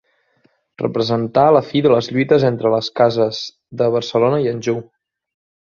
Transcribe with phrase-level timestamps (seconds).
[0.81, 3.45] Representà la fi de les lluites entre les cases
[3.83, 4.85] de Barcelona i Anjou.